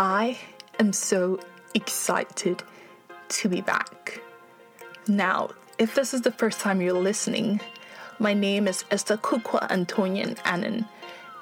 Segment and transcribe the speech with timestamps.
[0.00, 0.38] I
[0.78, 1.38] am so
[1.74, 2.62] excited
[3.28, 4.22] to be back.
[5.06, 7.60] Now, if this is the first time you're listening,
[8.18, 10.86] my name is Esther Kukwa Antonian Annan,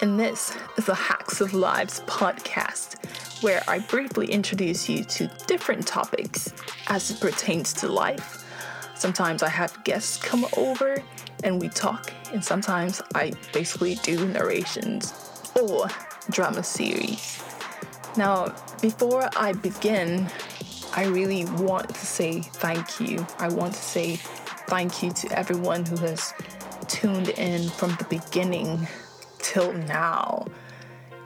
[0.01, 5.87] and this is the Hacks of Lives podcast, where I briefly introduce you to different
[5.87, 6.53] topics
[6.87, 8.45] as it pertains to life.
[8.93, 11.01] Sometimes I have guests come over
[11.45, 15.13] and we talk, and sometimes I basically do narrations
[15.55, 15.87] or
[16.29, 17.41] drama series.
[18.17, 20.27] Now, before I begin,
[20.93, 23.25] I really want to say thank you.
[23.37, 24.15] I want to say
[24.67, 26.33] thank you to everyone who has
[26.87, 28.87] tuned in from the beginning
[29.37, 30.47] till now.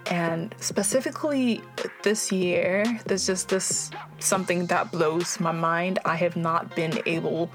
[0.07, 1.61] And specifically
[2.03, 3.89] this year, there's just this
[4.19, 5.99] something that blows my mind.
[6.05, 7.49] I have not been able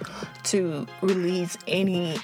[0.44, 2.16] to release any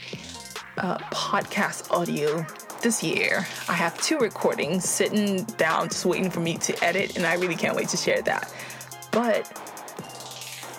[0.78, 2.44] uh, podcast audio
[2.84, 3.44] this year.
[3.68, 7.56] I have two recordings sitting down, just waiting for me to edit, and I really
[7.56, 8.54] can't wait to share that.
[9.10, 9.50] But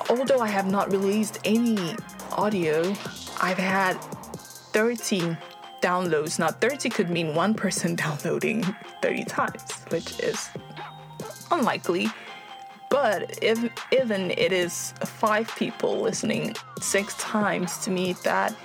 [0.10, 1.96] although I have not released any
[2.32, 2.82] audio,
[3.42, 5.36] I've had 30
[5.82, 6.40] downloads.
[6.40, 8.64] Now, 30 could mean one person downloading
[9.02, 10.50] 30 times, which is
[11.52, 12.08] unlikely.
[12.90, 18.56] But if even it is five people listening six times, to me, that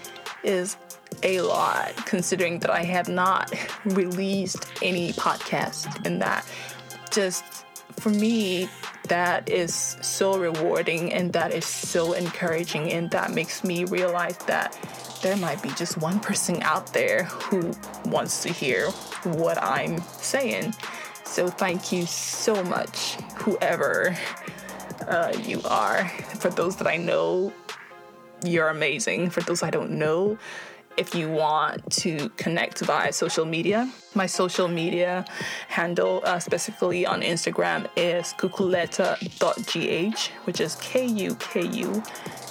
[0.43, 0.77] is
[1.23, 3.53] a lot considering that I have not
[3.85, 6.47] released any podcast and that
[7.11, 7.45] just
[7.99, 8.69] for me
[9.09, 14.79] that is so rewarding and that is so encouraging and that makes me realize that
[15.23, 17.73] there might be just one person out there who
[18.07, 18.89] wants to hear
[19.25, 20.75] what I'm saying.
[21.25, 24.17] So thank you so much, whoever
[25.07, 26.09] uh, you are.
[26.39, 27.53] For those that I know,
[28.45, 29.31] you're amazing.
[29.31, 30.39] For those I don't know,
[30.97, 33.91] if you want to connect via social media.
[34.15, 35.25] My social media
[35.69, 42.03] handle, uh, specifically on Instagram, is kukuletta.gh, which is K U K U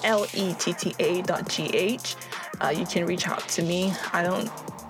[0.03, 2.15] L E T T A.gh.
[2.61, 3.93] Uh, you can reach out to me.
[4.13, 4.49] I don't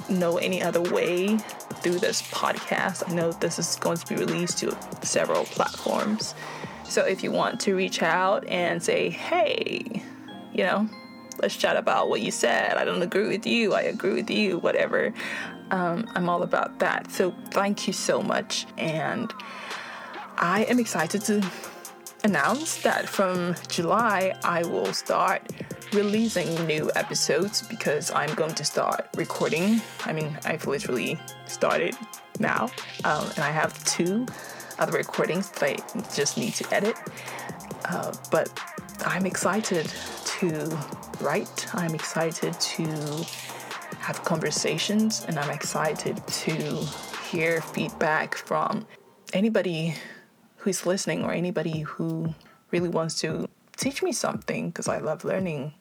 [0.10, 1.38] know any other way
[1.82, 3.10] through this podcast.
[3.10, 6.36] I know this is going to be released to several platforms.
[6.84, 10.02] So if you want to reach out and say, hey,
[10.60, 10.90] you know,
[11.42, 12.76] let's chat about what you said.
[12.76, 13.74] I don't agree with you.
[13.74, 15.14] I agree with you, whatever.
[15.72, 17.10] Um, I'm all about that.
[17.12, 18.66] So thank you so much.
[18.78, 19.34] And
[20.38, 21.50] I am excited to
[22.26, 25.42] announce that from July, I will start
[25.94, 29.82] releasing new episodes because I'm going to start recording.
[30.04, 31.96] I mean, I've literally started
[32.38, 32.70] now,
[33.06, 34.26] um, and I have two
[34.78, 36.98] other recordings that I just need to edit.
[37.86, 38.52] Uh, but
[39.06, 39.90] I'm excited
[40.40, 40.80] to
[41.20, 42.86] write, I'm excited to
[44.00, 46.54] have conversations, and I'm excited to
[47.30, 48.88] hear feedback from
[49.34, 49.96] anybody
[50.56, 52.34] who's listening or anybody who
[52.72, 55.74] really wants to teach me something because I love learning.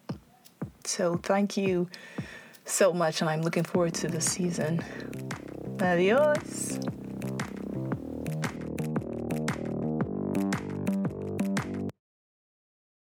[0.85, 1.89] So, thank you
[2.65, 4.85] so much, and I'm looking forward to the season.
[5.81, 6.81] Adios.